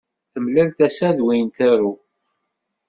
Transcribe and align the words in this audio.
Temlal 0.33 0.69
tasa 0.77 1.09
d 1.17 1.19
win 1.25 1.47
trew. 1.55 1.85